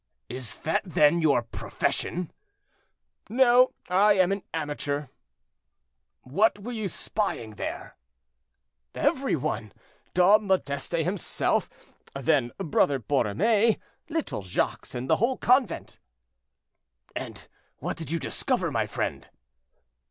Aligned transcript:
"Is 0.29 0.55
that, 0.61 0.81
then, 0.83 1.21
your 1.21 1.43
profession?" 1.43 2.31
"No, 3.29 3.73
I 3.87 4.13
am 4.13 4.31
an 4.31 4.41
amateur." 4.51 5.09
"What 6.23 6.57
were 6.57 6.71
you 6.71 6.87
spying 6.89 7.51
there?" 7.51 7.95
"Every 8.95 9.35
one. 9.35 9.71
Dom 10.15 10.47
Modeste 10.47 10.93
himself, 11.05 11.69
then 12.15 12.51
Brother 12.57 12.99
Borromée, 12.99 13.79
little 14.09 14.41
Jacques, 14.41 14.95
and 14.95 15.07
the 15.07 15.17
whole 15.17 15.37
convent." 15.37 15.99
"And 17.15 17.47
what 17.77 17.95
did 17.95 18.09
you 18.09 18.17
discover, 18.17 18.71
my 18.71 18.87
friend?" 18.87 19.29